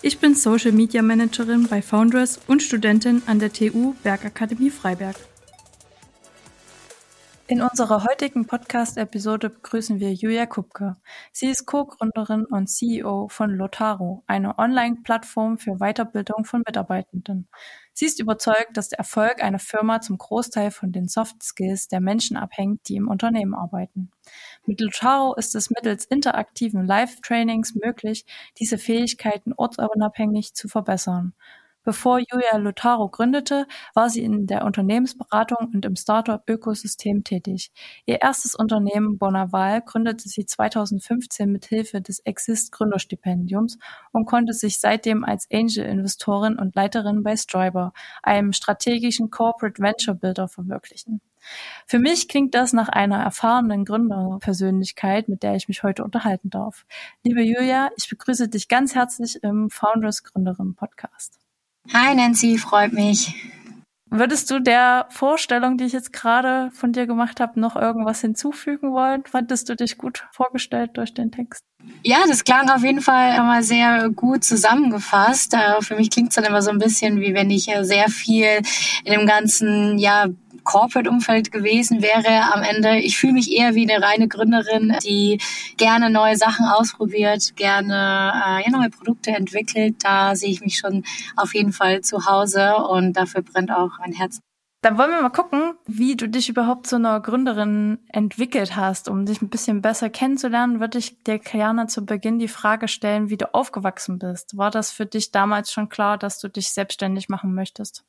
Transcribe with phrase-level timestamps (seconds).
[0.00, 5.16] Ich bin Social Media Managerin bei Foundress und Studentin an der TU Bergakademie Freiberg.
[7.48, 10.96] In unserer heutigen Podcast-Episode begrüßen wir Julia Kupke.
[11.32, 17.48] Sie ist Co-Gründerin und CEO von Lotaro, einer Online-Plattform für Weiterbildung von Mitarbeitenden.
[17.92, 22.00] Sie ist überzeugt, dass der Erfolg einer Firma zum Großteil von den Soft Skills der
[22.00, 24.10] Menschen abhängt, die im Unternehmen arbeiten.
[24.68, 28.26] Mit Lotaro ist es mittels interaktiven Live-Trainings möglich,
[28.58, 31.32] diese Fähigkeiten ortsunabhängig zu verbessern.
[31.84, 37.72] Bevor Julia Lotaro gründete, war sie in der Unternehmensberatung und im Startup-Ökosystem tätig.
[38.04, 43.78] Ihr erstes Unternehmen Bonaval gründete sie 2015 mit Hilfe des Exist Gründerstipendiums
[44.12, 50.46] und konnte sich seitdem als Angel-Investorin und Leiterin bei Striber, einem strategischen Corporate Venture Builder,
[50.46, 51.22] verwirklichen.
[51.86, 56.84] Für mich klingt das nach einer erfahrenen Gründerpersönlichkeit, mit der ich mich heute unterhalten darf.
[57.24, 61.38] Liebe Julia, ich begrüße dich ganz herzlich im Founders Gründerin Podcast.
[61.92, 63.34] Hi Nancy, freut mich.
[64.10, 68.92] Würdest du der Vorstellung, die ich jetzt gerade von dir gemacht habe, noch irgendwas hinzufügen
[68.92, 69.24] wollen?
[69.26, 71.62] Fandest du dich gut vorgestellt durch den Text?
[72.02, 75.52] Ja, das klang auf jeden Fall immer sehr gut zusammengefasst.
[75.52, 78.08] Äh, für mich klingt es dann immer so ein bisschen, wie wenn ich äh, sehr
[78.08, 78.62] viel
[79.04, 80.26] in dem ganzen ja,
[80.68, 82.98] Corporate-Umfeld gewesen wäre am Ende.
[82.98, 85.40] Ich fühle mich eher wie eine reine Gründerin, die
[85.78, 89.96] gerne neue Sachen ausprobiert, gerne äh, ja, neue Produkte entwickelt.
[90.04, 91.04] Da sehe ich mich schon
[91.36, 94.40] auf jeden Fall zu Hause und dafür brennt auch mein Herz.
[94.82, 99.08] Dann wollen wir mal gucken, wie du dich überhaupt zu einer Gründerin entwickelt hast.
[99.08, 103.30] Um dich ein bisschen besser kennenzulernen, würde ich dir, Kajana, zu Beginn die Frage stellen,
[103.30, 104.56] wie du aufgewachsen bist.
[104.58, 108.04] War das für dich damals schon klar, dass du dich selbstständig machen möchtest?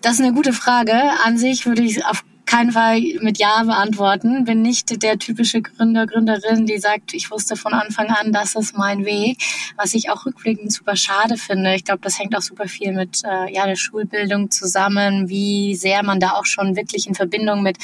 [0.00, 0.94] Das ist eine gute Frage.
[1.24, 4.44] An sich würde ich auf keinen Fall mit Ja beantworten.
[4.44, 8.76] Bin nicht der typische Gründer, Gründerin, die sagt, ich wusste von Anfang an, das ist
[8.76, 9.38] mein Weg.
[9.76, 11.74] Was ich auch rückblickend super schade finde.
[11.74, 16.02] Ich glaube, das hängt auch super viel mit äh, ja, der Schulbildung zusammen, wie sehr
[16.02, 17.78] man da auch schon wirklich in Verbindung mit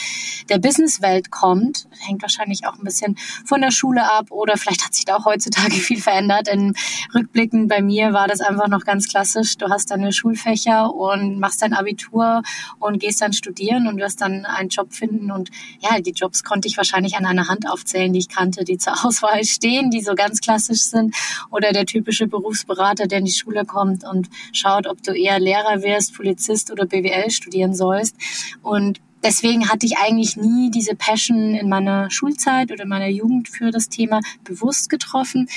[0.49, 1.87] der Businesswelt kommt.
[2.07, 5.25] Hängt wahrscheinlich auch ein bisschen von der Schule ab oder vielleicht hat sich da auch
[5.25, 6.49] heutzutage viel verändert.
[6.49, 6.75] In
[7.15, 9.57] rückblickend bei mir war das einfach noch ganz klassisch.
[9.57, 12.43] Du hast deine Schulfächer und machst dein Abitur
[12.79, 15.31] und gehst dann studieren und wirst dann einen Job finden.
[15.31, 15.51] Und
[15.81, 18.93] ja, die Jobs konnte ich wahrscheinlich an einer Hand aufzählen, die ich kannte, die zur
[19.05, 21.15] Auswahl stehen, die so ganz klassisch sind.
[21.51, 25.83] Oder der typische Berufsberater, der in die Schule kommt und schaut, ob du eher Lehrer
[25.83, 28.17] wirst, Polizist oder BWL studieren sollst.
[28.63, 33.49] Und deswegen hatte ich eigentlich nie diese Passion in meiner Schulzeit oder in meiner Jugend
[33.49, 35.49] für das Thema bewusst getroffen.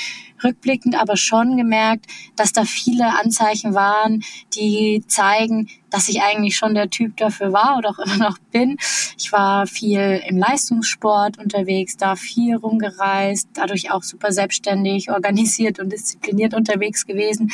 [0.44, 4.24] Rückblickend aber schon gemerkt, dass da viele Anzeichen waren,
[4.56, 8.78] die zeigen, dass ich eigentlich schon der Typ dafür war oder auch immer noch bin.
[9.18, 15.92] Ich war viel im Leistungssport unterwegs, da viel rumgereist, dadurch auch super selbstständig, organisiert und
[15.92, 17.52] diszipliniert unterwegs gewesen,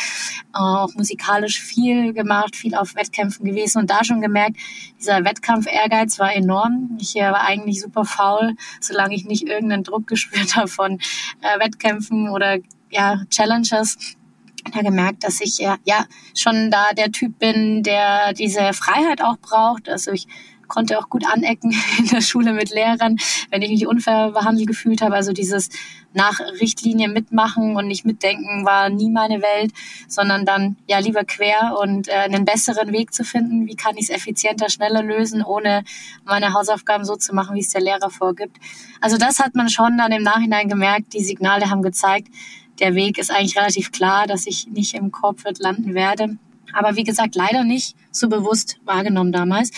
[0.54, 4.58] auch musikalisch viel gemacht, viel auf Wettkämpfen gewesen und da schon gemerkt,
[5.00, 6.98] dieser Wettkampf-Ehrgeiz war enorm.
[7.00, 11.00] Ich äh, war eigentlich super faul, solange ich nicht irgendeinen Druck gespürt habe von
[11.42, 12.58] äh, Wettkämpfen oder
[12.90, 13.98] ja, Challenges
[14.74, 16.06] da gemerkt, dass ich ja, ja
[16.36, 19.90] schon da der Typ bin, der diese Freiheit auch braucht.
[19.90, 20.28] Also ich
[20.68, 23.18] konnte auch gut anecken in der Schule mit Lehrern,
[23.50, 25.16] wenn ich mich unfair behandelt gefühlt habe.
[25.16, 25.70] Also dieses
[26.14, 29.72] nach Richtlinien mitmachen und nicht mitdenken war nie meine Welt,
[30.08, 33.68] sondern dann ja lieber quer und äh, einen besseren Weg zu finden.
[33.68, 35.84] Wie kann ich es effizienter, schneller lösen, ohne
[36.26, 38.58] meine Hausaufgaben so zu machen, wie es der Lehrer vorgibt.
[39.00, 41.14] Also das hat man schon dann im Nachhinein gemerkt.
[41.14, 42.30] Die Signale haben gezeigt,
[42.80, 46.38] der Weg ist eigentlich relativ klar, dass ich nicht im Corporate landen werde.
[46.74, 49.72] Aber wie gesagt, leider nicht so bewusst wahrgenommen damals.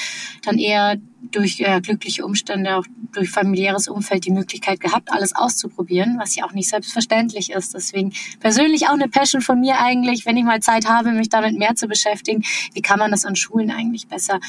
[0.44, 0.98] Dann eher
[1.32, 6.46] durch äh, glückliche Umstände, auch durch familiäres Umfeld die Möglichkeit gehabt, alles auszuprobieren, was ja
[6.46, 7.74] auch nicht selbstverständlich ist.
[7.74, 11.58] Deswegen persönlich auch eine Passion von mir eigentlich, wenn ich mal Zeit habe, mich damit
[11.58, 12.44] mehr zu beschäftigen.
[12.74, 14.40] Wie kann man das an Schulen eigentlich besser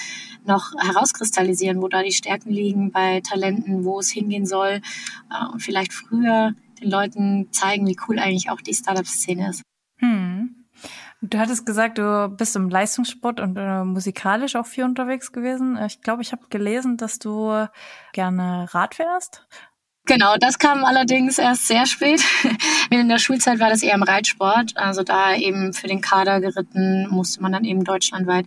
[0.47, 4.81] noch herauskristallisieren, wo da die Stärken liegen bei Talenten, wo es hingehen soll
[5.31, 9.63] äh, und vielleicht früher den Leuten zeigen, wie cool eigentlich auch die Startup-Szene ist.
[9.99, 10.67] Hm.
[11.23, 15.79] Du hattest gesagt, du bist im Leistungssport und äh, musikalisch auch viel unterwegs gewesen.
[15.87, 17.67] Ich glaube, ich habe gelesen, dass du
[18.15, 19.47] gerne Rad fährst.
[20.07, 22.23] Genau, das kam allerdings erst sehr spät.
[22.91, 24.77] In der Schulzeit war das eher im Reitsport.
[24.77, 28.47] Also da eben für den Kader geritten, musste man dann eben deutschlandweit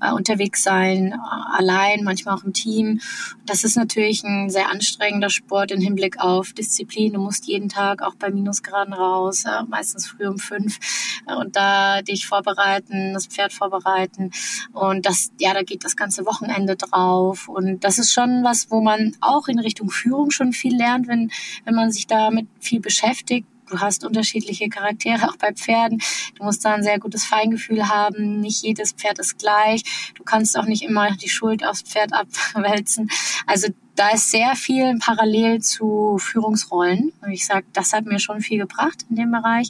[0.00, 3.00] äh, unterwegs sein, äh, allein, manchmal auch im Team.
[3.46, 7.12] Das ist natürlich ein sehr anstrengender Sport im Hinblick auf Disziplin.
[7.12, 10.78] Du musst jeden Tag auch bei Minusgraden raus, äh, meistens früh um fünf
[11.26, 14.32] und da dich vorbereiten, das Pferd vorbereiten.
[14.72, 17.48] Und das, ja, da geht das ganze Wochenende drauf.
[17.48, 21.08] Und das ist schon was, wo man auch in Richtung Führung schon viel lernt interessant,
[21.08, 21.30] wenn,
[21.64, 23.46] wenn man sich damit viel beschäftigt.
[23.70, 26.02] Du hast unterschiedliche Charaktere auch bei Pferden.
[26.36, 28.40] Du musst da ein sehr gutes Feingefühl haben.
[28.40, 30.12] Nicht jedes Pferd ist gleich.
[30.14, 33.08] Du kannst auch nicht immer die Schuld aufs Pferd abwälzen.
[33.46, 37.12] Also da ist sehr viel parallel zu Führungsrollen.
[37.20, 39.68] Und ich sage, das hat mir schon viel gebracht in dem Bereich.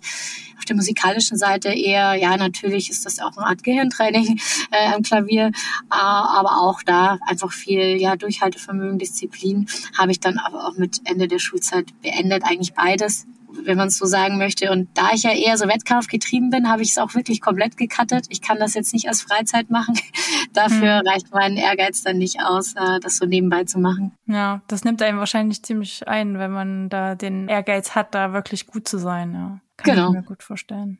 [0.57, 4.41] Auf der musikalischen Seite eher, ja, natürlich ist das auch eine Art Gehirntraining
[4.71, 5.51] äh, am Klavier,
[5.91, 9.69] aber auch da einfach viel, ja, Durchhaltevermögen, Disziplin
[9.99, 13.27] habe ich dann aber auch mit Ende der Schulzeit beendet, eigentlich beides
[13.65, 14.71] wenn man es so sagen möchte.
[14.71, 18.27] Und da ich ja eher so wettkampfgetrieben bin, habe ich es auch wirklich komplett gecuttet.
[18.29, 19.99] Ich kann das jetzt nicht als Freizeit machen.
[20.53, 21.07] Dafür hm.
[21.07, 24.13] reicht mein Ehrgeiz dann nicht aus, äh, das so nebenbei zu machen.
[24.27, 28.67] Ja, das nimmt einem wahrscheinlich ziemlich ein, wenn man da den Ehrgeiz hat, da wirklich
[28.67, 29.33] gut zu sein.
[29.33, 29.61] Ja.
[29.77, 30.09] Kann genau.
[30.09, 30.99] ich mir gut vorstellen.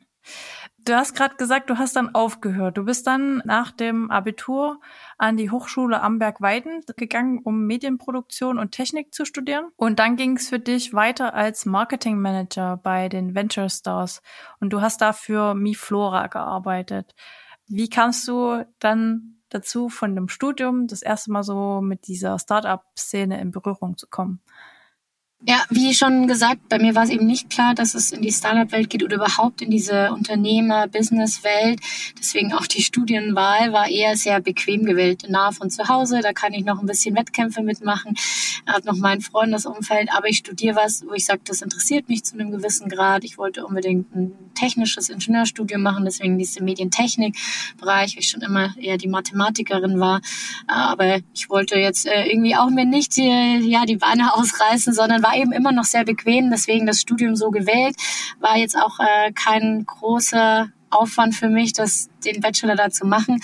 [0.85, 2.77] Du hast gerade gesagt, du hast dann aufgehört.
[2.77, 4.79] Du bist dann nach dem Abitur
[5.17, 9.69] an die Hochschule Amberg-Weiden gegangen, um Medienproduktion und Technik zu studieren.
[9.75, 14.21] Und dann ging es für dich weiter als Marketing Manager bei den Venture Stars.
[14.59, 17.15] Und du hast dafür Miflora gearbeitet.
[17.67, 23.39] Wie kamst du dann dazu, von dem Studium das erste Mal so mit dieser Startup-Szene
[23.39, 24.41] in Berührung zu kommen?
[25.47, 28.31] Ja, wie schon gesagt, bei mir war es eben nicht klar, dass es in die
[28.31, 31.81] Startup-Welt geht oder überhaupt in diese Unternehmer-Business-Welt.
[32.17, 36.21] Deswegen auch die Studienwahl war eher sehr bequem gewählt, nah von zu Hause.
[36.23, 38.15] Da kann ich noch ein bisschen Wettkämpfe mitmachen,
[38.65, 42.33] habe noch mein Freundesumfeld, aber ich studiere was, wo ich sage, das interessiert mich zu
[42.33, 43.23] einem gewissen Grad.
[43.23, 48.97] Ich wollte unbedingt ein technisches Ingenieurstudium machen, deswegen diese Medientechnik-Bereich, weil ich schon immer eher
[48.97, 50.21] die Mathematikerin war.
[50.65, 55.21] Aber ich wollte jetzt äh, irgendwie auch mir nicht die, ja, die Beine ausreißen, sondern
[55.21, 57.95] war eben immer noch sehr bequem, deswegen das Studium so gewählt.
[58.39, 63.41] War jetzt auch äh, kein großer Aufwand für mich, das, den Bachelor da zu machen.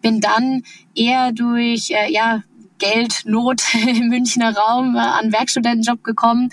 [0.00, 0.62] Bin dann
[0.94, 2.42] eher durch, äh, ja,
[2.78, 6.50] Geldnot im Münchner Raum äh, an Werkstudentenjob gekommen,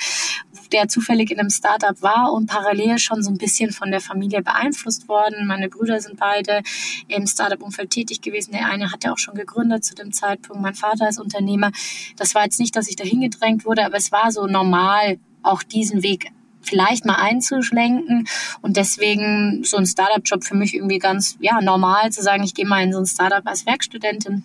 [0.71, 4.42] der zufällig in einem Startup war und parallel schon so ein bisschen von der Familie
[4.42, 5.48] beeinflusst worden.
[5.48, 6.62] Meine Brüder sind beide
[7.07, 8.51] im Startup-Umfeld tätig gewesen.
[8.51, 10.62] Der eine hatte auch schon gegründet zu dem Zeitpunkt.
[10.62, 11.71] Mein Vater ist Unternehmer.
[12.18, 15.63] Das war jetzt nicht, dass ich dahin gedrängt wurde, aber es war so normal, auch
[15.63, 16.31] diesen Weg
[16.62, 18.27] vielleicht mal einzuschlenken
[18.62, 22.68] und deswegen so ein Startup-Job für mich irgendwie ganz ja normal zu sagen, ich gehe
[22.68, 24.44] mal in so ein Startup als Werkstudentin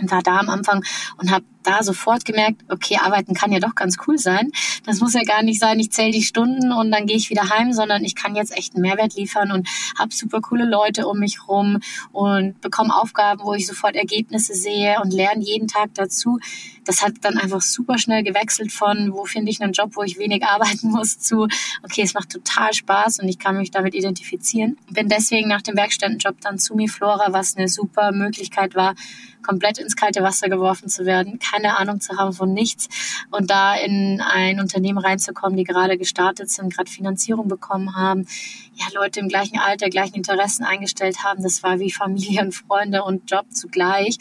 [0.00, 0.84] und war da am Anfang
[1.16, 4.50] und habe da sofort gemerkt, okay, arbeiten kann ja doch ganz cool sein.
[4.86, 7.50] Das muss ja gar nicht sein, ich zähle die Stunden und dann gehe ich wieder
[7.50, 9.68] heim, sondern ich kann jetzt echt einen Mehrwert liefern und
[9.98, 11.80] habe super coole Leute um mich rum
[12.12, 16.38] und bekomme Aufgaben, wo ich sofort Ergebnisse sehe und lerne jeden Tag dazu.
[16.84, 20.18] Das hat dann einfach super schnell gewechselt von, wo finde ich einen Job, wo ich
[20.18, 21.48] wenig arbeiten muss, zu,
[21.82, 24.78] okay, es macht total Spaß und ich kann mich damit identifizieren.
[24.90, 28.94] Bin deswegen nach dem Werkstättenjob dann zu Miflora, was eine super Möglichkeit war,
[29.42, 32.88] komplett ins kalte Wasser geworfen zu werden, keine Ahnung zu haben von nichts
[33.30, 38.26] und da in ein Unternehmen reinzukommen, die gerade gestartet sind, gerade Finanzierung bekommen haben,
[38.74, 41.42] ja, Leute im gleichen Alter, gleichen Interessen eingestellt haben.
[41.42, 44.18] Das war wie Familie und Freunde und Job zugleich.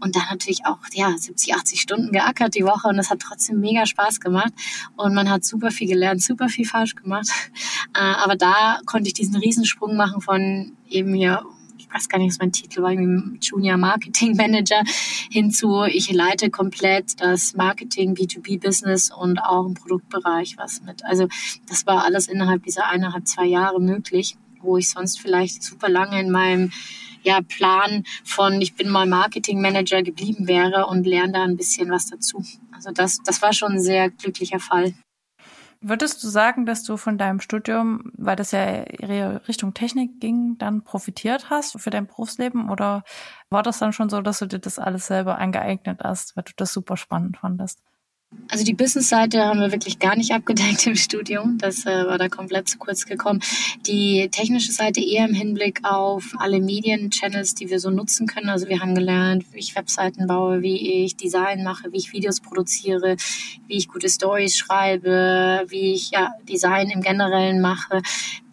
[0.00, 3.60] Und dann natürlich auch, ja, 70, 80 Stunden geackert die Woche und das hat trotzdem
[3.60, 4.52] mega Spaß gemacht.
[4.96, 7.28] Und man hat super viel gelernt, super viel falsch gemacht.
[7.94, 11.42] Äh, aber da konnte ich diesen Riesensprung machen von eben hier
[11.88, 14.82] ich weiß gar nicht, was mein Titel war, Junior Marketing Manager
[15.30, 21.04] hinzu, ich leite komplett das Marketing, B2B-Business und auch im Produktbereich was mit.
[21.04, 21.28] Also
[21.68, 26.20] das war alles innerhalb dieser eineinhalb, zwei Jahre möglich, wo ich sonst vielleicht super lange
[26.20, 26.72] in meinem
[27.22, 31.90] ja, Plan von ich bin mal Marketing Manager geblieben wäre und lerne da ein bisschen
[31.90, 32.42] was dazu.
[32.72, 34.94] Also das, das war schon ein sehr glücklicher Fall.
[35.80, 38.60] Würdest du sagen, dass du von deinem Studium, weil das ja
[39.48, 42.70] Richtung Technik ging, dann profitiert hast für dein Berufsleben?
[42.70, 43.04] Oder
[43.50, 46.52] war das dann schon so, dass du dir das alles selber angeeignet hast, weil du
[46.56, 47.80] das super spannend fandest?
[48.48, 51.58] Also die Business-Seite haben wir wirklich gar nicht abgedeckt im Studium.
[51.58, 53.40] Das äh, war da komplett zu kurz gekommen.
[53.86, 58.48] Die technische Seite eher im Hinblick auf alle Medien-Channels, die wir so nutzen können.
[58.48, 62.40] Also wir haben gelernt, wie ich Webseiten baue, wie ich Design mache, wie ich Videos
[62.40, 63.16] produziere,
[63.66, 68.02] wie ich gute Stories schreibe, wie ich ja Design im Generellen mache.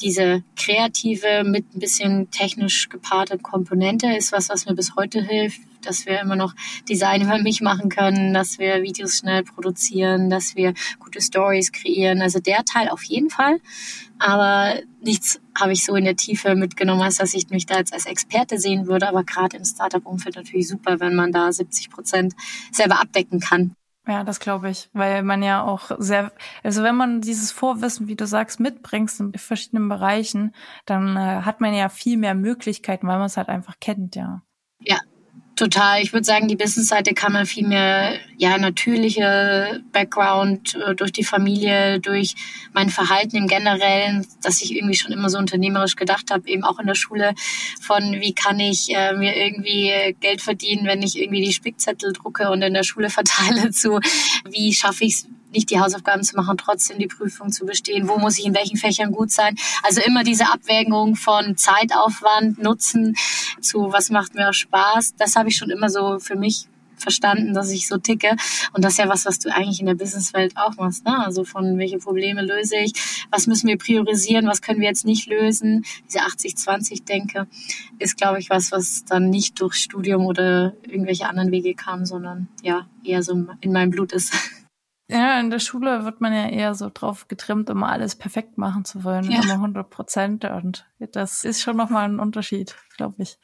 [0.02, 5.62] Diese kreative mit ein bisschen technisch gepaarte Komponente ist was, was mir bis heute hilft
[5.86, 6.54] dass wir immer noch
[6.88, 12.22] Design über mich machen können, dass wir Videos schnell produzieren, dass wir gute Stories kreieren.
[12.22, 13.60] Also der Teil auf jeden Fall.
[14.20, 17.94] Aber nichts habe ich so in der Tiefe mitgenommen, als dass ich mich da jetzt
[17.94, 19.08] als Experte sehen würde.
[19.08, 22.34] Aber gerade im Startup-Umfeld natürlich super, wenn man da 70 Prozent
[22.72, 23.76] selber abdecken kann.
[24.06, 28.18] Ja, das glaube ich, weil man ja auch sehr, also wenn man dieses Vorwissen, wie
[28.18, 30.54] du sagst, mitbringst in verschiedenen Bereichen,
[30.86, 34.42] dann äh, hat man ja viel mehr Möglichkeiten, weil man es halt einfach kennt, ja.
[34.80, 35.00] Ja,
[35.56, 36.02] Total.
[36.02, 41.24] Ich würde sagen, die Business-Seite kann man viel mehr, ja, natürliche Background äh, durch die
[41.24, 42.34] Familie, durch
[42.74, 46.80] mein Verhalten im Generellen, dass ich irgendwie schon immer so unternehmerisch gedacht habe, eben auch
[46.80, 47.36] in der Schule
[47.82, 52.50] von, wie kann ich äh, mir irgendwie Geld verdienen, wenn ich irgendwie die Spickzettel drucke
[52.50, 54.00] und in der Schule verteile zu,
[54.50, 58.18] wie schaffe ich es nicht die Hausaufgaben zu machen, trotzdem die Prüfung zu bestehen, wo
[58.18, 59.56] muss ich in welchen Fächern gut sein.
[59.84, 63.16] Also immer diese Abwägung von Zeitaufwand, Nutzen
[63.62, 66.68] zu was macht mir Spaß, das habe ich schon immer so für mich
[67.04, 68.36] verstanden, dass ich so ticke.
[68.74, 71.06] Und das ist ja was, was du eigentlich in der Businesswelt auch machst.
[71.06, 71.24] Ne?
[71.24, 72.94] Also von welche Probleme löse ich,
[73.30, 75.86] was müssen wir priorisieren, was können wir jetzt nicht lösen.
[76.08, 77.48] Diese 80-20-Denke
[78.00, 82.48] ist, glaube ich, was, was dann nicht durch Studium oder irgendwelche anderen Wege kam, sondern
[82.62, 84.34] ja, eher so in meinem Blut ist.
[85.10, 88.86] Ja, in der Schule wird man ja eher so drauf getrimmt, immer alles perfekt machen
[88.86, 89.44] zu wollen, ja.
[89.44, 90.46] immer 100 Prozent.
[90.46, 93.38] Und das ist schon nochmal ein Unterschied, glaube ich.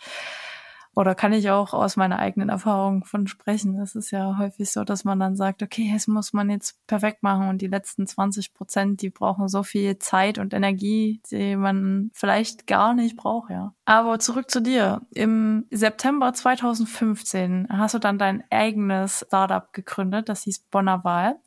[0.95, 3.79] Oder kann ich auch aus meiner eigenen Erfahrung von sprechen.
[3.79, 7.23] Es ist ja häufig so, dass man dann sagt, okay, es muss man jetzt perfekt
[7.23, 12.09] machen und die letzten 20 Prozent, die brauchen so viel Zeit und Energie, die man
[12.13, 13.73] vielleicht gar nicht braucht, ja.
[13.89, 15.01] Aber zurück zu dir.
[15.15, 21.39] Im September 2015 hast du dann dein eigenes Startup gegründet, das hieß Bonnerwahl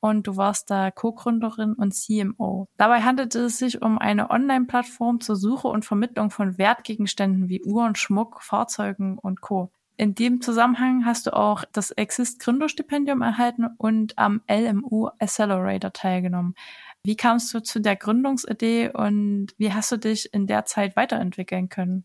[0.00, 2.66] und du warst da Co-Gründerin und CMO.
[2.78, 7.94] Dabei handelte es sich um eine Online-Plattform zur Suche und Vermittlung von Wertgegenständen wie Uhren,
[7.94, 9.70] Schmuck, Fahrzeugen und Co.
[10.02, 16.56] In dem Zusammenhang hast du auch das Exist Gründerstipendium erhalten und am LMU Accelerator teilgenommen.
[17.04, 21.68] Wie kamst du zu der Gründungsidee und wie hast du dich in der Zeit weiterentwickeln
[21.68, 22.02] können?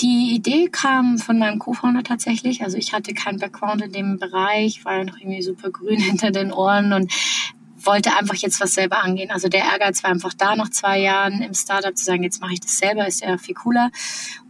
[0.00, 2.62] Die Idee kam von meinem Co-Founder tatsächlich.
[2.62, 6.54] Also ich hatte keinen Background in dem Bereich, war noch irgendwie super grün hinter den
[6.54, 7.12] Ohren und
[7.86, 9.30] wollte einfach jetzt was selber angehen.
[9.30, 12.54] Also der Ehrgeiz war einfach da, nach zwei Jahren im Startup zu sagen, jetzt mache
[12.54, 13.90] ich das selber, ist ja viel cooler.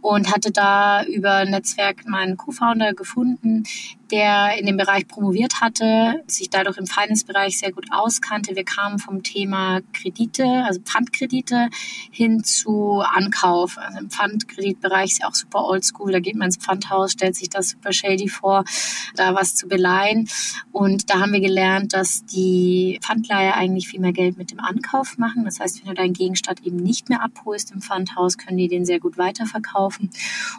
[0.09, 3.63] Und hatte da über Netzwerk meinen Co-Founder gefunden,
[4.09, 8.55] der in dem Bereich promoviert hatte, sich dadurch im Finance-Bereich sehr gut auskannte.
[8.55, 11.67] Wir kamen vom Thema Kredite, also Pfandkredite,
[12.09, 13.77] hin zu Ankauf.
[13.77, 16.13] Also im Pfandkreditbereich ist ja auch super oldschool.
[16.13, 18.63] Da geht man ins Pfandhaus, stellt sich das super shady vor,
[19.17, 20.29] da was zu beleihen.
[20.71, 24.59] Und da haben wir gelernt, dass die Pfand Pfandleiher eigentlich viel mehr Geld mit dem
[24.59, 25.43] Ankauf machen.
[25.45, 28.85] Das heißt, wenn du deinen Gegenstand eben nicht mehr abholst im Pfandhaus, können die den
[28.85, 29.96] sehr gut weiterverkaufen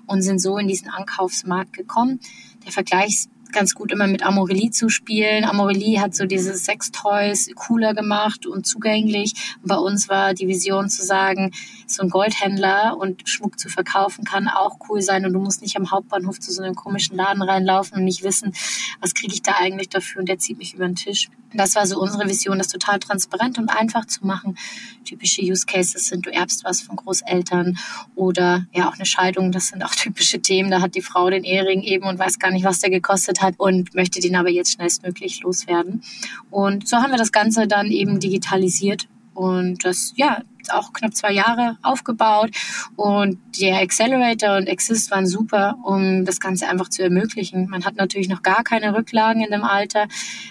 [0.06, 2.20] und sind so in diesen Ankaufsmarkt gekommen.
[2.64, 5.44] Der Vergleich ganz gut immer mit Amorelie zu spielen.
[5.44, 9.56] Amorelie hat so diese Sextoys cooler gemacht und zugänglich.
[9.62, 11.52] Bei uns war die Vision zu sagen,
[11.86, 15.76] so ein Goldhändler und Schmuck zu verkaufen kann auch cool sein und du musst nicht
[15.76, 18.52] am Hauptbahnhof zu so einem komischen Laden reinlaufen und nicht wissen,
[19.00, 21.28] was kriege ich da eigentlich dafür und der zieht mich über den Tisch.
[21.54, 24.58] Das war so unsere Vision, das total transparent und einfach zu machen.
[25.04, 27.78] Typische Use Cases sind, du erbst was von Großeltern
[28.14, 30.70] oder ja auch eine Scheidung, das sind auch typische Themen.
[30.70, 33.54] Da hat die Frau den Ehering eben und weiß gar nicht, was der gekostet hat
[33.58, 36.02] und möchte den aber jetzt schnellstmöglich loswerden.
[36.50, 41.32] Und so haben wir das Ganze dann eben digitalisiert und das, ja, auch knapp zwei
[41.32, 42.50] Jahre aufgebaut.
[42.96, 47.68] Und der Accelerator und Exist waren super, um das Ganze einfach zu ermöglichen.
[47.70, 50.08] Man hat natürlich noch gar keine Rücklagen in dem Alter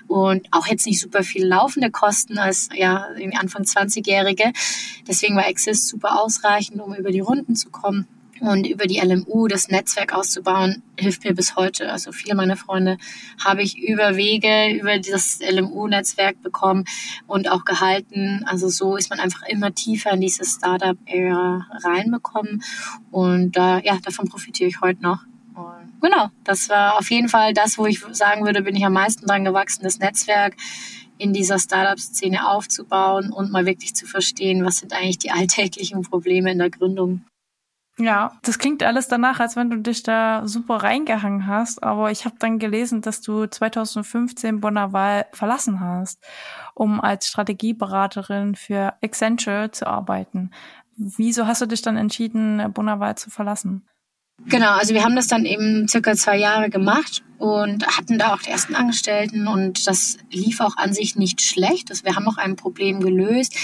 [0.08, 4.54] und auch jetzt nicht super viel laufende Kosten als ja, Anfang 20-Jährige.
[5.08, 8.08] Deswegen war Exist super ausreichend, um über die Runden zu kommen.
[8.42, 11.92] Und über die LMU das Netzwerk auszubauen, hilft mir bis heute.
[11.92, 12.98] Also viele meiner Freunde
[13.44, 16.86] habe ich über Wege, über das LMU-Netzwerk bekommen
[17.28, 18.44] und auch gehalten.
[18.46, 22.64] Also so ist man einfach immer tiefer in diese Startup-Ära reinbekommen.
[23.12, 25.20] Und äh, ja, davon profitiere ich heute noch.
[25.56, 28.94] Und genau, das war auf jeden Fall das, wo ich sagen würde, bin ich am
[28.94, 30.56] meisten dran gewachsen, das Netzwerk
[31.18, 36.52] in dieser Startup-Szene aufzubauen und mal wirklich zu verstehen, was sind eigentlich die alltäglichen Probleme
[36.52, 37.22] in der Gründung.
[38.00, 42.26] Ja, das klingt alles danach, als wenn du dich da super reingehangen hast, aber ich
[42.26, 46.24] habe dann gelesen, dass du 2015 Bonnerwahl verlassen hast,
[46.76, 50.52] um als Strategieberaterin für Accenture zu arbeiten.
[50.96, 53.88] Wieso hast du dich dann entschieden, Bonnerwahl zu verlassen?
[54.46, 58.42] Genau, also wir haben das dann eben circa zwei Jahre gemacht und hatten da auch
[58.42, 61.90] die ersten Angestellten und das lief auch an sich nicht schlecht.
[61.90, 63.56] Also wir haben auch ein Problem gelöst.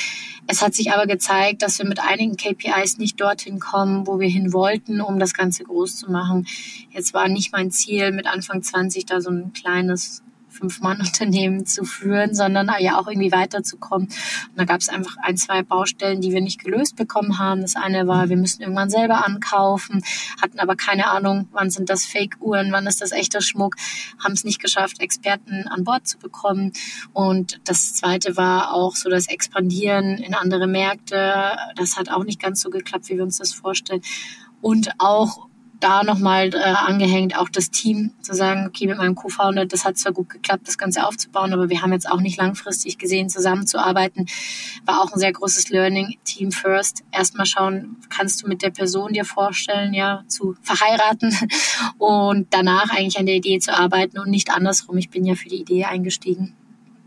[0.45, 4.27] Es hat sich aber gezeigt, dass wir mit einigen KPIs nicht dorthin kommen, wo wir
[4.27, 6.47] hin wollten, um das Ganze groß zu machen.
[6.89, 10.21] Jetzt war nicht mein Ziel, mit Anfang 20 da so ein kleines
[10.53, 14.07] Fünf-Mann-Unternehmen zu führen, sondern ja auch irgendwie weiterzukommen.
[14.07, 17.61] Und da gab es einfach ein, zwei Baustellen, die wir nicht gelöst bekommen haben.
[17.61, 20.03] Das eine war, wir müssen irgendwann selber ankaufen,
[20.41, 23.75] hatten aber keine Ahnung, wann sind das Fake-Uhren, wann ist das echter Schmuck,
[24.23, 26.71] haben es nicht geschafft, Experten an Bord zu bekommen.
[27.13, 31.57] Und das zweite war auch so das Expandieren in andere Märkte.
[31.75, 34.01] Das hat auch nicht ganz so geklappt, wie wir uns das vorstellen.
[34.61, 35.47] Und auch
[35.83, 39.97] da nochmal äh, angehängt, auch das Team zu sagen, okay, mit meinem Co-Founder, das hat
[39.97, 44.27] zwar gut geklappt, das Ganze aufzubauen, aber wir haben jetzt auch nicht langfristig gesehen, zusammenzuarbeiten.
[44.85, 46.17] War auch ein sehr großes Learning.
[46.23, 47.03] Team first.
[47.11, 51.37] Erstmal schauen, kannst du mit der Person dir vorstellen, ja, zu verheiraten
[51.97, 54.97] und danach eigentlich an der Idee zu arbeiten und nicht andersrum.
[54.97, 56.55] Ich bin ja für die Idee eingestiegen.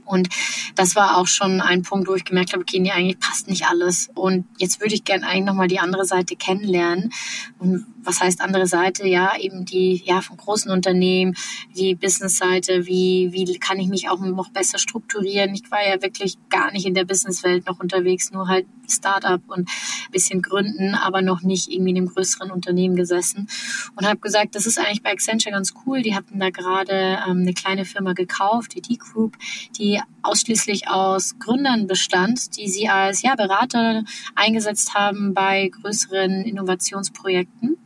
[0.06, 0.28] Und
[0.76, 3.66] das war auch schon ein Punkt, wo ich gemerkt habe, okay, nee, eigentlich passt nicht
[3.66, 4.08] alles.
[4.14, 7.12] Und jetzt würde ich gerne eigentlich nochmal die andere Seite kennenlernen.
[7.58, 9.06] Und was heißt andere Seite?
[9.06, 11.36] Ja, eben die, ja, von großen Unternehmen,
[11.76, 15.54] die Business-Seite, wie, wie kann ich mich auch noch besser strukturieren?
[15.54, 19.68] Ich war ja wirklich gar nicht in der Businesswelt noch unterwegs, nur halt Startup und
[20.12, 23.48] bisschen gründen, aber noch nicht irgendwie in einem größeren Unternehmen gesessen.
[23.96, 26.02] Und habe gesagt, das ist eigentlich bei Accenture ganz cool.
[26.02, 29.36] Die hatten da gerade ähm, eine kleine Firma gekauft, die D-Group,
[29.78, 37.76] die ausschließlich aus Gründern bestand, die sie als ja, Berater eingesetzt haben bei größeren Innovationsprojekten.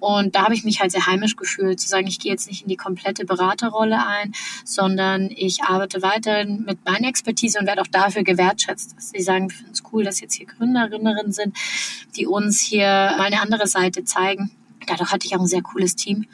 [0.00, 2.62] Und da habe ich mich halt sehr heimisch gefühlt, zu sagen, ich gehe jetzt nicht
[2.62, 4.32] in die komplette Beraterrolle ein,
[4.64, 8.94] sondern ich arbeite weiterhin mit meiner Expertise und werde auch dafür gewertschätzt.
[8.98, 11.56] Sie sagen, wir finden es cool, dass jetzt hier Gründerinnen sind,
[12.16, 14.52] die uns hier mal eine andere Seite zeigen
[14.86, 16.26] dadurch hatte ich auch ein sehr cooles Team.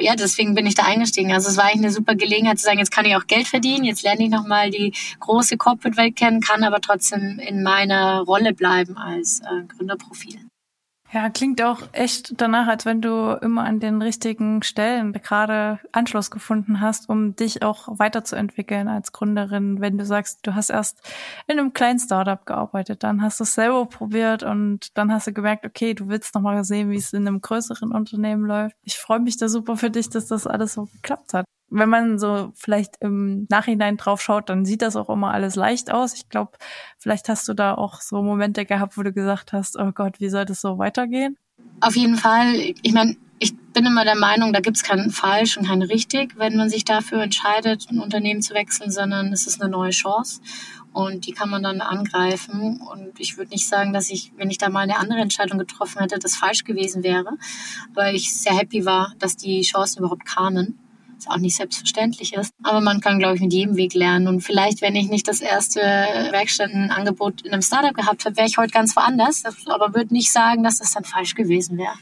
[0.00, 1.32] Ja, deswegen bin ich da eingestiegen.
[1.32, 3.84] Also es war eigentlich eine super Gelegenheit zu sagen, jetzt kann ich auch Geld verdienen,
[3.84, 8.96] jetzt lerne ich nochmal die große Corporate-Welt kennen, kann aber trotzdem in meiner Rolle bleiben
[8.96, 10.49] als äh, Gründerprofil.
[11.12, 16.30] Ja, klingt auch echt danach, als wenn du immer an den richtigen Stellen gerade Anschluss
[16.30, 19.80] gefunden hast, um dich auch weiterzuentwickeln als Gründerin.
[19.80, 21.02] Wenn du sagst, du hast erst
[21.48, 25.32] in einem kleinen Startup gearbeitet, dann hast du es selber probiert und dann hast du
[25.32, 28.76] gemerkt, okay, du willst noch mal sehen, wie es in einem größeren Unternehmen läuft.
[28.84, 32.18] Ich freue mich da super für dich, dass das alles so geklappt hat wenn man
[32.18, 36.14] so vielleicht im Nachhinein drauf schaut, dann sieht das auch immer alles leicht aus.
[36.14, 36.52] Ich glaube,
[36.98, 40.28] vielleicht hast du da auch so Momente gehabt, wo du gesagt hast, oh Gott, wie
[40.28, 41.38] soll das so weitergehen?
[41.80, 42.54] Auf jeden Fall.
[42.82, 46.36] Ich meine, ich bin immer der Meinung, da gibt es kein falsch und kein richtig,
[46.36, 50.42] wenn man sich dafür entscheidet, ein Unternehmen zu wechseln, sondern es ist eine neue Chance
[50.92, 52.80] und die kann man dann angreifen.
[52.80, 56.00] Und ich würde nicht sagen, dass ich, wenn ich da mal eine andere Entscheidung getroffen
[56.00, 57.38] hätte, das falsch gewesen wäre,
[57.94, 60.78] weil ich sehr happy war, dass die Chancen überhaupt kamen
[61.20, 62.52] was auch nicht selbstverständlich ist.
[62.62, 64.28] Aber man kann, glaube ich, mit jedem Weg lernen.
[64.28, 68.58] Und vielleicht, wenn ich nicht das erste Werkstattenangebot in einem Startup gehabt habe, wäre ich
[68.58, 69.44] heute ganz woanders.
[69.66, 71.94] Aber würde nicht sagen, dass das dann falsch gewesen wäre.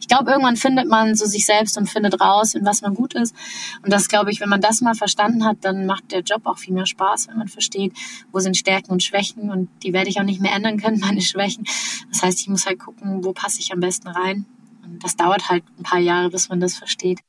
[0.00, 3.14] Ich glaube, irgendwann findet man so sich selbst und findet raus, in was man gut
[3.14, 3.34] ist.
[3.82, 6.58] Und das, glaube ich, wenn man das mal verstanden hat, dann macht der Job auch
[6.58, 7.92] viel mehr Spaß, wenn man versteht,
[8.32, 9.50] wo sind Stärken und Schwächen.
[9.50, 11.64] Und die werde ich auch nicht mehr ändern können, meine Schwächen.
[12.10, 14.46] Das heißt, ich muss halt gucken, wo passe ich am besten rein.
[14.84, 17.20] Und das dauert halt ein paar Jahre, bis man das versteht.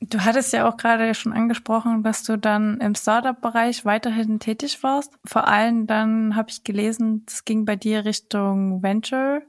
[0.00, 5.12] Du hattest ja auch gerade schon angesprochen, dass du dann im Startup-Bereich weiterhin tätig warst.
[5.26, 9.42] Vor allem dann habe ich gelesen, es ging bei dir Richtung Venture.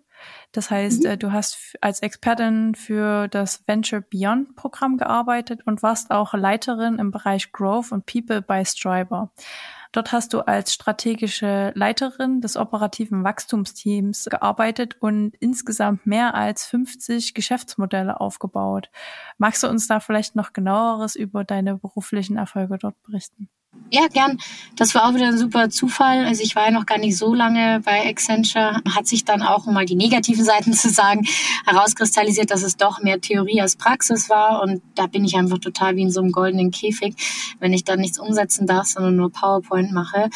[0.51, 1.09] Das heißt, mhm.
[1.09, 6.99] Äh, du hast als Expertin für das Venture Beyond Programm gearbeitet und warst auch Leiterin
[6.99, 9.31] im Bereich Growth und People bei Striber.
[9.91, 17.33] Dort hast du als strategische Leiterin des operativen Wachstumsteams gearbeitet und insgesamt mehr als 50
[17.33, 18.89] Geschäftsmodelle aufgebaut.
[19.37, 23.49] Magst du uns da vielleicht noch genaueres über deine beruflichen Erfolge dort berichten?
[23.93, 24.37] Ja, gern.
[24.77, 26.25] Das war auch wieder ein super Zufall.
[26.25, 28.81] Also ich war ja noch gar nicht so lange bei Accenture.
[28.89, 31.27] Hat sich dann auch, um mal die negativen Seiten zu sagen,
[31.65, 34.61] herauskristallisiert, dass es doch mehr Theorie als Praxis war.
[34.61, 37.15] Und da bin ich einfach total wie in so einem goldenen Käfig,
[37.59, 40.29] wenn ich dann nichts umsetzen darf, sondern nur PowerPoint mache.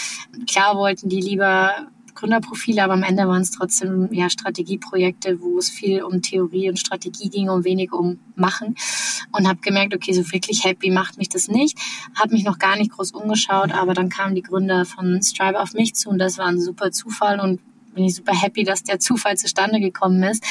[0.48, 5.70] Klar wollten die lieber Gründerprofile, aber am Ende waren es trotzdem ja Strategieprojekte, wo es
[5.70, 8.76] viel um Theorie und Strategie ging und wenig um Machen.
[9.32, 11.78] Und habe gemerkt, okay, so wirklich happy macht mich das nicht.
[12.20, 15.74] Habe mich noch gar nicht groß umgeschaut, aber dann kamen die Gründer von Stripe auf
[15.74, 17.60] mich zu und das war ein super Zufall und
[17.94, 20.44] bin ich super happy, dass der Zufall zustande gekommen ist,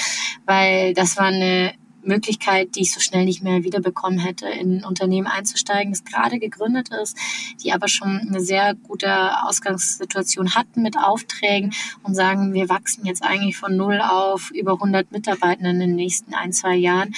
[0.47, 1.75] weil das war eine
[2.07, 6.39] Möglichkeit, die ich so schnell nicht mehr wiederbekommen hätte, in ein Unternehmen einzusteigen, das gerade
[6.39, 7.17] gegründet ist,
[7.63, 13.23] die aber schon eine sehr gute Ausgangssituation hatten mit Aufträgen und sagen, wir wachsen jetzt
[13.23, 17.15] eigentlich von null auf über 100 Mitarbeitenden in den nächsten ein, zwei Jahren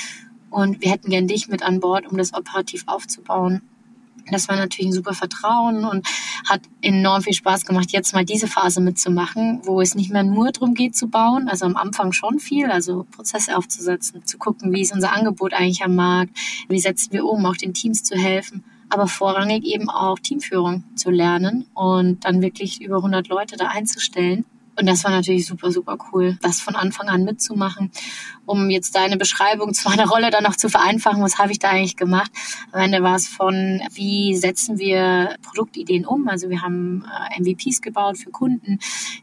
[0.51, 3.62] und wir hätten gern dich mit an Bord, um das operativ aufzubauen.
[4.30, 6.06] Das war natürlich ein super Vertrauen und
[6.48, 10.50] hat enorm viel Spaß gemacht, jetzt mal diese Phase mitzumachen, wo es nicht mehr nur
[10.50, 14.82] darum geht zu bauen, also am Anfang schon viel, also Prozesse aufzusetzen, zu gucken, wie
[14.82, 16.36] ist unser Angebot eigentlich am Markt,
[16.68, 21.10] wie setzen wir um, auch den Teams zu helfen, aber vorrangig eben auch Teamführung zu
[21.10, 24.44] lernen und dann wirklich über 100 Leute da einzustellen
[24.78, 27.90] und das war natürlich super, super cool, das von Anfang an mitzumachen.
[28.44, 31.70] Um jetzt deine Beschreibung zu meiner Rolle dann noch zu vereinfachen, was habe ich da
[31.70, 32.30] eigentlich gemacht?
[32.72, 36.28] Am Ende war es von, wie setzen wir Produktideen um?
[36.28, 38.78] Also wir haben äh, MVPs gebaut für Kunden.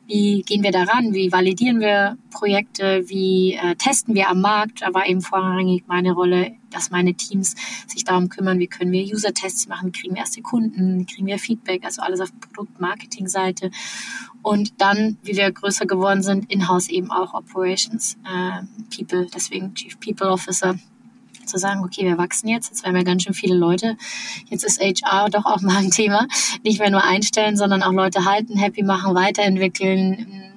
[0.08, 1.14] Wie gehen wir daran?
[1.14, 3.08] Wie validieren wir Projekte?
[3.08, 4.82] Wie äh, testen wir am Markt?
[4.82, 7.56] Da war eben vorrangig meine Rolle dass meine Teams
[7.88, 11.86] sich darum kümmern, wie können wir User-Tests machen, kriegen wir erste Kunden, kriegen wir Feedback,
[11.86, 13.72] also alles auf Produkt-Marketing-Seite.
[14.42, 18.64] Und dann, wie wir größer geworden sind, in-house eben auch Operations äh,
[18.96, 20.76] People, deswegen Chief People Officer
[21.46, 23.98] zu sagen, okay, wir wachsen jetzt, jetzt werden wir ganz schön viele Leute.
[24.50, 26.28] Jetzt ist HR doch auch mal ein Thema.
[26.64, 30.53] Nicht mehr nur einstellen, sondern auch Leute halten, happy machen, weiterentwickeln,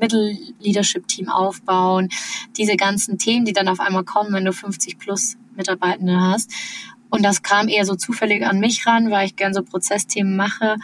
[0.00, 2.08] Middle-Leadership-Team aufbauen,
[2.56, 6.50] diese ganzen Themen, die dann auf einmal kommen, wenn du 50 plus Mitarbeitende hast.
[7.10, 10.76] Und das kam eher so zufällig an mich ran, weil ich gern so Prozessthemen mache.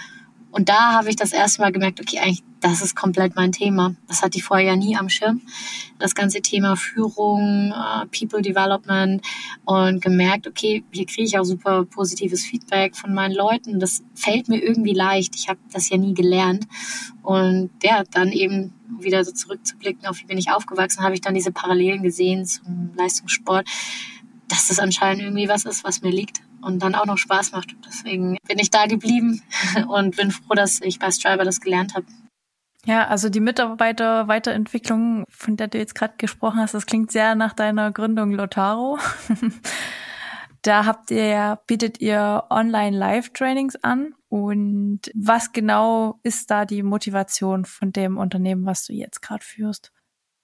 [0.57, 3.95] Und da habe ich das erste Mal gemerkt, okay, eigentlich, das ist komplett mein Thema.
[4.09, 5.43] Das hatte ich vorher ja nie am Schirm.
[5.99, 9.21] Das ganze Thema Führung, uh, People Development
[9.67, 13.79] und gemerkt, okay, hier kriege ich auch super positives Feedback von meinen Leuten.
[13.81, 15.37] Das fällt mir irgendwie leicht.
[15.37, 16.67] Ich habe das ja nie gelernt.
[17.23, 21.35] Und ja, dann eben wieder so zurückzublicken, auf wie bin ich aufgewachsen, habe ich dann
[21.35, 23.69] diese Parallelen gesehen zum Leistungssport
[24.49, 27.75] dass das anscheinend irgendwie was ist, was mir liegt und dann auch noch Spaß macht.
[27.87, 29.43] Deswegen bin ich da geblieben
[29.89, 32.07] und bin froh, dass ich bei Striber das gelernt habe.
[32.85, 37.53] Ja, also die Mitarbeiter-Weiterentwicklung, von der du jetzt gerade gesprochen hast, das klingt sehr nach
[37.53, 38.99] deiner Gründung Lotaro.
[40.63, 44.15] da habt ihr bietet ihr Online-Live-Trainings an.
[44.29, 49.93] Und was genau ist da die Motivation von dem Unternehmen, was du jetzt gerade führst?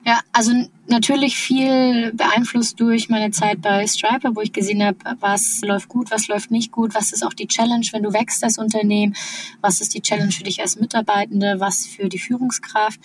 [0.04, 0.52] Ja, also
[0.88, 6.10] natürlich viel beeinflusst durch meine Zeit bei Striper, wo ich gesehen habe, was läuft gut,
[6.10, 9.14] was läuft nicht gut, was ist auch die Challenge, wenn du wächst als Unternehmen,
[9.60, 13.00] was ist die Challenge für dich als Mitarbeitende, was für die Führungskraft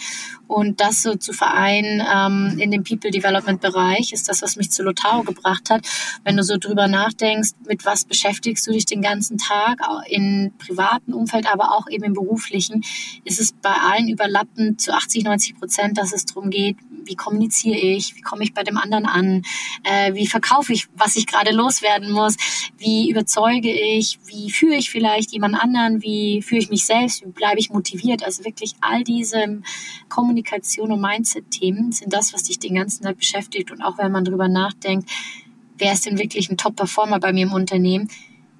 [0.48, 4.72] und das so zu vereinen ähm, in dem People Development Bereich ist das, was mich
[4.72, 5.88] zu Lotaro gebracht hat.
[6.24, 9.80] Wenn du so drüber nachdenkst, mit was beschäftigst du dich den ganzen Tag,
[10.10, 12.84] in privaten Umfeld, aber auch eben im beruflichen,
[13.24, 17.78] ist es bei allen überlappend zu 80, 90 Prozent, dass es darum geht, wie kommuniziere
[17.78, 19.42] ich, wie komme ich bei dem anderen an,
[19.84, 22.36] äh, wie verkaufe ich, was ich gerade loswerden muss,
[22.78, 27.32] wie überzeuge ich, wie führe ich vielleicht jemand anderen, wie führe ich mich selbst, wie
[27.32, 28.24] bleibe ich motiviert.
[28.24, 29.62] Also wirklich all diese
[30.10, 33.72] Kommunikation und Mindset-Themen sind das, was dich den ganzen Tag beschäftigt.
[33.72, 35.10] Und auch wenn man drüber nachdenkt,
[35.78, 38.10] wer ist denn wirklich ein Top-Performer bei mir im Unternehmen,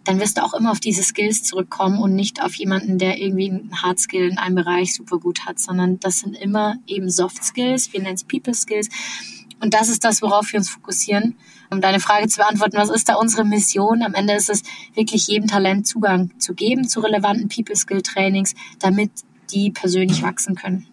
[0.08, 3.50] dann wirst du auch immer auf diese Skills zurückkommen und nicht auf jemanden, der irgendwie
[3.50, 7.44] einen Hard Skill in einem Bereich super gut hat, sondern das sind immer eben Soft
[7.44, 8.88] Skills, wir nennen es People Skills.
[9.60, 11.36] Und das ist das, worauf wir uns fokussieren.
[11.70, 14.02] Um deine Frage zu beantworten, was ist da unsere Mission?
[14.02, 18.56] Am Ende ist es wirklich jedem Talent Zugang zu geben zu relevanten People Skill Trainings,
[18.80, 19.12] damit
[19.52, 20.88] die persönlich wachsen können.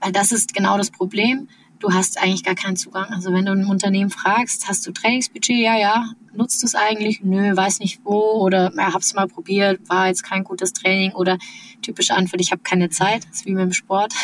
[0.00, 1.48] Weil das ist genau das Problem
[1.82, 3.06] du hast eigentlich gar keinen Zugang.
[3.10, 5.58] Also wenn du ein Unternehmen fragst, hast du Trainingsbudget?
[5.58, 6.12] Ja, ja.
[6.34, 7.22] Nutzt du es eigentlich?
[7.22, 8.18] Nö, weiß nicht wo.
[8.40, 11.12] Oder ja, hab's mal probiert, war jetzt kein gutes Training.
[11.12, 11.38] Oder
[11.82, 13.24] typische Antwort, ich habe keine Zeit.
[13.28, 14.14] Das ist wie mit dem Sport.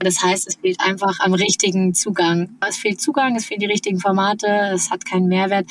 [0.00, 2.56] Das heißt, es fehlt einfach am richtigen Zugang.
[2.66, 5.66] Es fehlt Zugang, es fehlen die richtigen Formate, es hat keinen Mehrwert.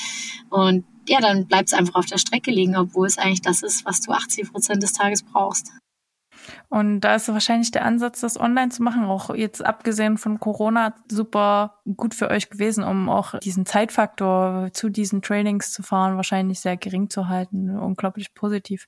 [0.50, 3.86] Und ja, dann bleibt es einfach auf der Strecke liegen, obwohl es eigentlich das ist,
[3.86, 5.72] was du 80 Prozent des Tages brauchst.
[6.70, 10.94] Und da ist wahrscheinlich der Ansatz, das online zu machen, auch jetzt abgesehen von Corona,
[11.10, 16.60] super gut für euch gewesen, um auch diesen Zeitfaktor zu diesen Trainings zu fahren, wahrscheinlich
[16.60, 17.78] sehr gering zu halten.
[17.78, 18.88] Unglaublich positiv.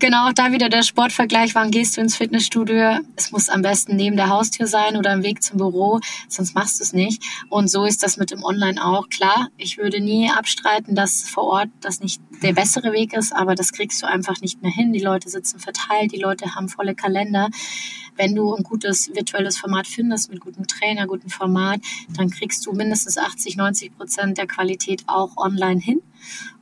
[0.00, 3.00] Genau, da wieder der Sportvergleich, wann gehst du ins Fitnessstudio?
[3.16, 6.78] Es muss am besten neben der Haustür sein oder im Weg zum Büro, sonst machst
[6.78, 7.20] du es nicht.
[7.48, 9.08] Und so ist das mit dem Online auch.
[9.08, 13.56] Klar, ich würde nie abstreiten, dass vor Ort das nicht der bessere Weg ist, aber
[13.56, 14.92] das kriegst du einfach nicht mehr hin.
[14.92, 17.48] Die Leute sitzen verteilt, die Leute haben volle Kalender.
[18.14, 21.80] Wenn du ein gutes virtuelles Format findest mit gutem Trainer, gutem Format,
[22.16, 26.02] dann kriegst du mindestens 80, 90 Prozent der Qualität auch online hin.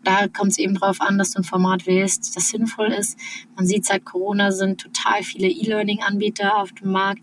[0.05, 3.19] Da kommt es eben darauf an, dass du ein Format wählst, das sinnvoll ist.
[3.57, 7.21] Man sieht seit Corona sind total viele E-Learning-Anbieter auf dem Markt.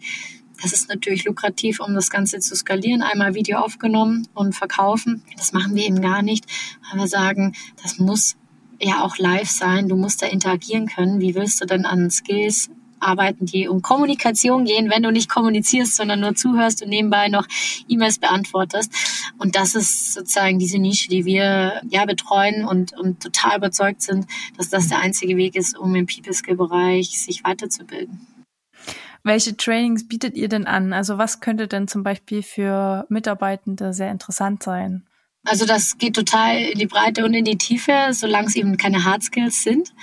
[0.61, 3.01] Das ist natürlich lukrativ, um das Ganze zu skalieren.
[3.01, 5.23] Einmal Video aufgenommen und verkaufen.
[5.37, 6.45] Das machen wir eben gar nicht,
[6.89, 8.35] weil wir sagen, das muss
[8.79, 9.87] ja auch live sein.
[9.87, 11.19] Du musst da interagieren können.
[11.19, 12.69] Wie willst du denn an Skills
[13.03, 17.47] arbeiten, die um Kommunikation gehen, wenn du nicht kommunizierst, sondern nur zuhörst und nebenbei noch
[17.87, 18.91] E-Mails beantwortest.
[19.37, 24.25] Und das ist sozusagen diese Nische, die wir ja betreuen und, und total überzeugt sind,
[24.57, 28.27] dass das der einzige Weg ist, um im People-Skill-Bereich sich weiterzubilden.
[29.23, 30.91] Welche Trainings bietet ihr denn an?
[30.91, 35.03] Also was könnte denn zum Beispiel für Mitarbeitende sehr interessant sein?
[35.45, 39.03] Also das geht total in die Breite und in die Tiefe, solange es eben keine
[39.03, 39.93] Hard Skills sind.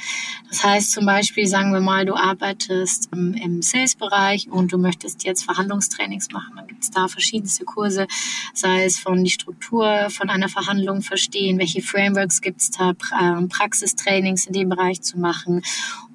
[0.51, 5.25] Das heißt zum Beispiel, sagen wir mal, du arbeitest im, im Sales-Bereich und du möchtest
[5.25, 6.57] jetzt Verhandlungstrainings machen.
[6.57, 8.07] Dann gibt es da verschiedenste Kurse,
[8.53, 13.49] sei es von die Struktur von einer Verhandlung verstehen, welche Frameworks gibt es da, ähm,
[13.49, 15.63] Praxistrainings in dem Bereich zu machen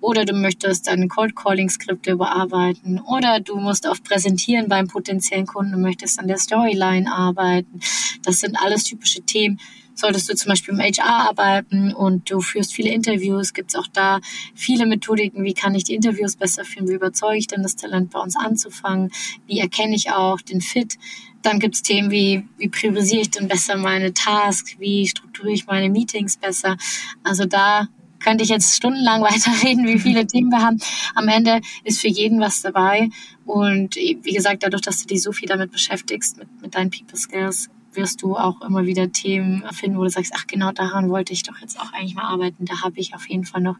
[0.06, 5.48] oder du möchtest deine Cold Calling Skripte überarbeiten oder du musst auf Präsentieren beim potenziellen
[5.48, 7.80] Kunden und möchtest an der Storyline arbeiten.
[8.24, 9.60] Das sind alles typische Themen.
[9.96, 13.88] Solltest du zum Beispiel im HR arbeiten und du führst viele Interviews, gibt es auch
[13.88, 14.20] da
[14.54, 18.12] viele Methodiken, wie kann ich die Interviews besser führen, wie überzeuge ich denn das Talent
[18.12, 19.12] bei uns anzufangen,
[19.48, 21.00] wie erkenne ich auch den Fit.
[21.41, 25.65] Dann gibt es Themen wie, wie priorisiere ich denn besser meine Tasks, wie strukturiere ich
[25.65, 26.78] meine Meetings besser.
[27.24, 27.88] Also da
[28.19, 30.80] könnte ich jetzt stundenlang weiterreden, wie viele Themen wir haben.
[31.15, 33.10] Am Ende ist für jeden was dabei.
[33.45, 37.17] Und wie gesagt, dadurch, dass du dich so viel damit beschäftigst, mit, mit deinen People
[37.17, 41.34] Skills, wirst du auch immer wieder Themen finden, wo du sagst, ach genau daran wollte
[41.34, 42.65] ich doch jetzt auch eigentlich mal arbeiten.
[42.65, 43.78] Da habe ich auf jeden Fall noch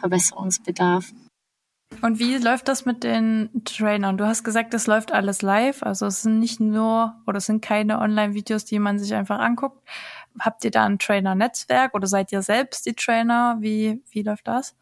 [0.00, 1.12] Verbesserungsbedarf.
[2.02, 4.18] Und wie läuft das mit den Trainern?
[4.18, 5.82] Du hast gesagt, das läuft alles live.
[5.82, 9.82] Also es sind nicht nur oder es sind keine Online-Videos, die man sich einfach anguckt,
[10.38, 13.56] habt ihr da ein Trainer-Netzwerk oder seid ihr selbst die Trainer?
[13.60, 14.74] Wie, wie läuft das?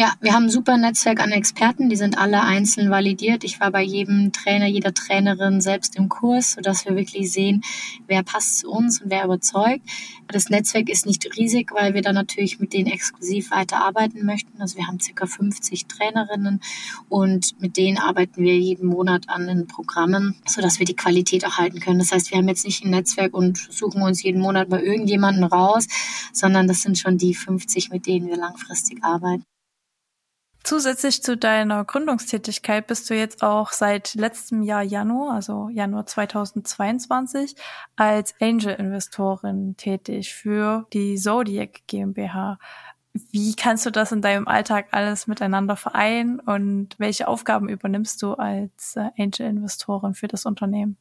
[0.00, 3.42] Ja, wir haben ein super Netzwerk an Experten, die sind alle einzeln validiert.
[3.42, 7.62] Ich war bei jedem Trainer, jeder Trainerin selbst im Kurs, sodass wir wirklich sehen,
[8.06, 9.80] wer passt zu uns und wer überzeugt.
[10.28, 14.62] Das Netzwerk ist nicht riesig, weil wir da natürlich mit denen exklusiv weiterarbeiten möchten.
[14.62, 16.60] Also wir haben circa 50 Trainerinnen
[17.08, 21.58] und mit denen arbeiten wir jeden Monat an den Programmen, sodass wir die Qualität auch
[21.58, 21.98] halten können.
[21.98, 25.42] Das heißt, wir haben jetzt nicht ein Netzwerk und suchen uns jeden Monat bei irgendjemanden
[25.42, 25.88] raus,
[26.32, 29.42] sondern das sind schon die 50, mit denen wir langfristig arbeiten.
[30.68, 37.56] Zusätzlich zu deiner Gründungstätigkeit bist du jetzt auch seit letztem Jahr Januar, also Januar 2022,
[37.96, 42.58] als Angel-Investorin tätig für die Zodiac GmbH.
[43.14, 48.34] Wie kannst du das in deinem Alltag alles miteinander vereinen und welche Aufgaben übernimmst du
[48.34, 50.98] als äh, Angel-Investorin für das Unternehmen?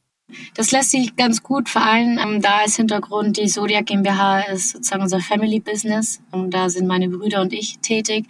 [0.55, 2.19] Das lässt sich ganz gut vereinen.
[2.19, 6.19] Ähm, da als Hintergrund die Zodiac GmbH ist sozusagen unser Family Business.
[6.31, 8.25] Und da sind meine Brüder und ich tätig.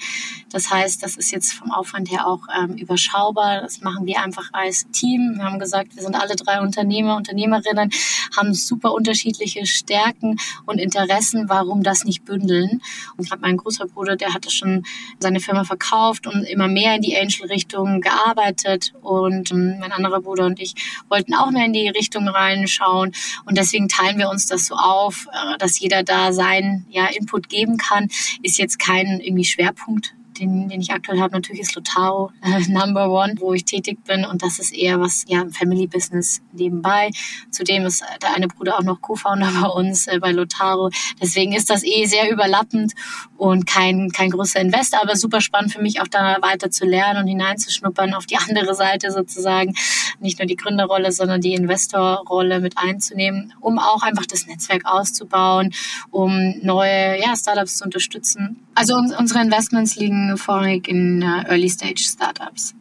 [0.51, 3.61] Das heißt, das ist jetzt vom Aufwand her auch ähm, überschaubar.
[3.61, 5.37] Das machen wir einfach als Team.
[5.37, 7.89] Wir haben gesagt, wir sind alle drei Unternehmer, Unternehmerinnen,
[8.37, 11.49] haben super unterschiedliche Stärken und Interessen.
[11.49, 12.81] Warum das nicht bündeln?
[13.17, 14.83] Und gerade mein großer Bruder, der hatte schon
[15.19, 18.93] seine Firma verkauft und immer mehr in die Angel-Richtung gearbeitet.
[19.01, 20.75] Und ähm, mein anderer Bruder und ich
[21.09, 23.13] wollten auch mehr in die Richtung reinschauen.
[23.45, 27.49] Und deswegen teilen wir uns das so auf, äh, dass jeder da seinen ja, Input
[27.49, 28.09] geben kann.
[28.43, 33.09] Ist jetzt kein irgendwie Schwerpunkt den, den ich aktuell habe, natürlich ist Lotaro äh, Number
[33.09, 34.25] One, wo ich tätig bin.
[34.25, 37.09] Und das ist eher was, ja, Family Business nebenbei.
[37.51, 40.89] Zudem ist der eine Bruder auch noch Co-Founder bei uns, äh, bei Lotaro.
[41.21, 42.93] Deswegen ist das eh sehr überlappend
[43.37, 47.21] und kein, kein großer Investor, aber super spannend für mich auch da weiter zu lernen
[47.21, 49.75] und hineinzuschnuppern auf die andere Seite sozusagen.
[50.19, 55.73] Nicht nur die Gründerrolle, sondern die Investorrolle mit einzunehmen, um auch einfach das Netzwerk auszubauen,
[56.11, 58.66] um neue ja, Startups zu unterstützen.
[58.77, 62.75] Also unsere Investments liegen vorrangig in uh, Early Stage Startups.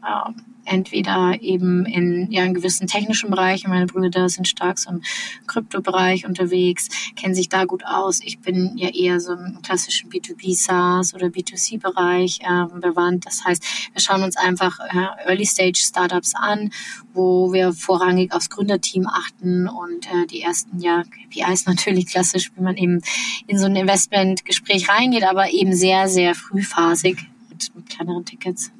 [0.66, 3.70] Entweder eben in ja, in gewissen technischen Bereichen.
[3.70, 5.02] Meine Brüder sind stark so im
[5.46, 8.20] Kryptobereich unterwegs, kennen sich da gut aus.
[8.22, 13.26] Ich bin ja eher so im klassischen B2B SaaS oder B2C Bereich äh, bewandt.
[13.26, 16.70] Das heißt, wir schauen uns einfach äh, Early Stage Startups an,
[17.14, 22.62] wo wir vorrangig aufs Gründerteam achten und äh, die ersten ja KPIs natürlich klassisch, wie
[22.62, 23.00] man eben
[23.46, 27.18] in so ein Investmentgespräch reingeht, aber eben sehr sehr frühphasig
[27.50, 28.72] mit, mit kleineren Tickets.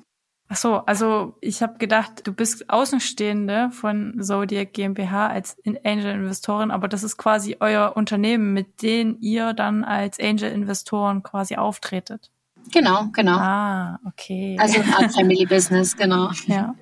[0.49, 6.87] Ach so, also ich habe gedacht, du bist Außenstehende von Zodiac GmbH als Angel-Investorin, aber
[6.87, 12.31] das ist quasi euer Unternehmen, mit dem ihr dann als Angel-Investoren quasi auftretet.
[12.73, 13.37] Genau, genau.
[13.39, 14.57] Ah, okay.
[14.61, 16.31] Also Art Family Business, genau.
[16.47, 16.75] Ja.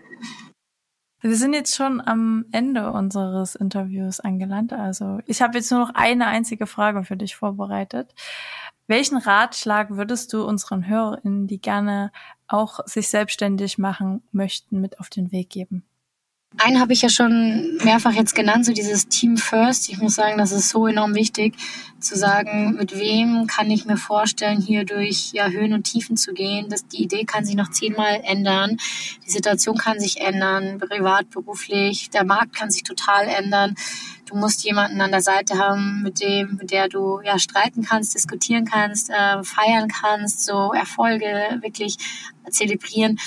[1.25, 4.75] Wir sind jetzt schon am Ende unseres Interviews angelangt.
[4.75, 8.15] Also ich habe jetzt nur noch eine einzige Frage für dich vorbereitet.
[8.87, 12.13] Welchen Ratschlag würdest du unseren HörerInnen, die gerne
[12.47, 15.85] auch sich selbstständig machen möchten, mit auf den Weg geben?
[16.57, 19.89] Einen habe ich ja schon mehrfach jetzt genannt, so dieses Team First.
[19.89, 21.57] Ich muss sagen, das ist so enorm wichtig,
[21.99, 26.33] zu sagen, mit wem kann ich mir vorstellen, hier durch ja, Höhen und Tiefen zu
[26.33, 26.69] gehen.
[26.69, 28.77] Das, die Idee kann sich noch zehnmal ändern.
[29.27, 32.11] Die Situation kann sich ändern, privat, beruflich.
[32.11, 33.75] Der Markt kann sich total ändern.
[34.27, 38.15] Du musst jemanden an der Seite haben, mit dem, mit der du ja streiten kannst,
[38.15, 41.97] diskutieren kannst, äh, feiern kannst, so Erfolge wirklich
[42.51, 43.19] zelebrieren.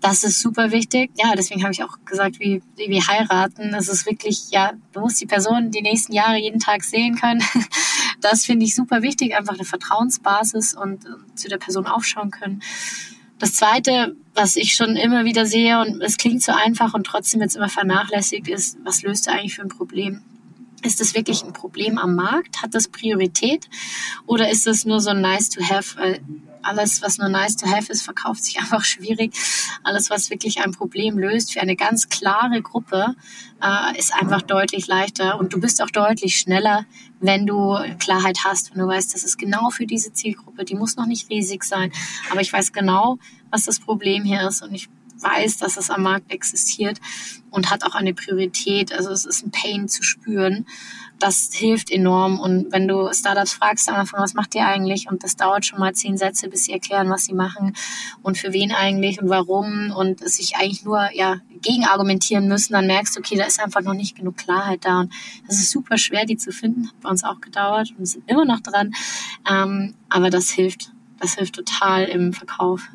[0.00, 1.10] Das ist super wichtig.
[1.16, 3.72] Ja, deswegen habe ich auch gesagt, wie, wie heiraten.
[3.72, 7.42] Das ist wirklich, ja, du musst die Person die nächsten Jahre jeden Tag sehen können.
[8.22, 12.62] Das finde ich super wichtig, einfach eine Vertrauensbasis und, und zu der Person aufschauen können.
[13.38, 17.42] Das zweite, was ich schon immer wieder sehe, und es klingt so einfach und trotzdem
[17.42, 20.22] jetzt immer vernachlässigt, ist, was löst du eigentlich für ein Problem?
[20.86, 22.62] Ist das wirklich ein Problem am Markt?
[22.62, 23.68] Hat das Priorität?
[24.26, 25.98] Oder ist das nur so nice to have?
[25.98, 26.20] Weil
[26.62, 29.34] alles, was nur nice to have ist, verkauft sich einfach schwierig.
[29.82, 33.16] Alles, was wirklich ein Problem löst für eine ganz klare Gruppe,
[33.60, 35.40] äh, ist einfach deutlich leichter.
[35.40, 36.86] Und du bist auch deutlich schneller,
[37.18, 40.64] wenn du Klarheit hast, wenn du weißt, das ist genau für diese Zielgruppe.
[40.64, 41.90] Die muss noch nicht riesig sein.
[42.30, 43.18] Aber ich weiß genau,
[43.50, 44.62] was das Problem hier ist.
[44.62, 44.88] Und ich
[45.20, 47.00] weiß, dass es am Markt existiert
[47.50, 48.92] und hat auch eine Priorität.
[48.92, 50.66] Also es ist ein Pain zu spüren.
[51.18, 52.38] Das hilft enorm.
[52.38, 55.08] Und wenn du Startups fragst am Anfang, was macht ihr eigentlich?
[55.10, 57.74] Und das dauert schon mal zehn Sätze, bis sie erklären, was sie machen
[58.22, 62.86] und für wen eigentlich und warum und sich eigentlich nur ja gegen argumentieren müssen, dann
[62.86, 65.00] merkst du, okay, da ist einfach noch nicht genug Klarheit da.
[65.00, 65.12] Und
[65.46, 66.88] das ist super schwer, die zu finden.
[66.88, 68.94] Hat bei uns auch gedauert und sind immer noch dran.
[69.50, 70.92] Ähm, aber das hilft.
[71.18, 72.90] Das hilft total im Verkauf.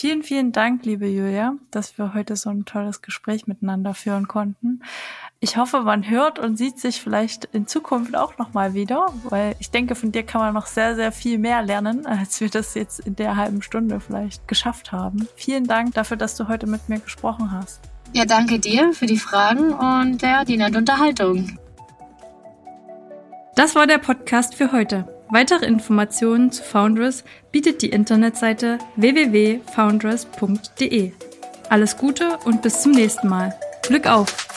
[0.00, 4.80] Vielen, vielen Dank, liebe Julia, dass wir heute so ein tolles Gespräch miteinander führen konnten.
[5.40, 9.70] Ich hoffe, man hört und sieht sich vielleicht in Zukunft auch nochmal wieder, weil ich
[9.70, 13.00] denke, von dir kann man noch sehr, sehr viel mehr lernen, als wir das jetzt
[13.00, 15.28] in der halben Stunde vielleicht geschafft haben.
[15.36, 17.82] Vielen Dank dafür, dass du heute mit mir gesprochen hast.
[18.14, 21.58] Ja, danke dir für die Fragen und ja, die nette Unterhaltung.
[23.54, 25.19] Das war der Podcast für heute.
[25.32, 31.12] Weitere Informationen zu Foundress bietet die Internetseite www.foundress.de.
[31.68, 33.54] Alles Gute und bis zum nächsten Mal.
[33.82, 34.49] Glück auf!